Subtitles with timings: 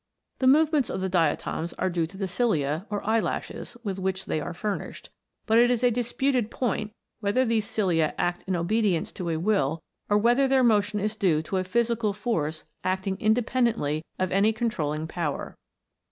[0.39, 4.41] The movements of the diatoms are due to the cilia, or eyelashes, with which they
[4.41, 5.11] are furnished;
[5.45, 9.83] but it is a disputed point whether these cilia act in obedience to a will,
[10.09, 12.15] or whether their motion is due THE INVISIBLE WORLD.
[12.15, 15.55] 221 to a physical force acting independently of any con trolling power.